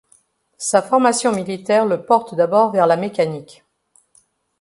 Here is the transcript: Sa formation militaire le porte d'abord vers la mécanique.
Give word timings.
Sa 0.57 0.81
formation 0.81 1.31
militaire 1.31 1.85
le 1.85 2.03
porte 2.03 2.33
d'abord 2.33 2.71
vers 2.71 2.87
la 2.87 2.97
mécanique. 2.97 3.63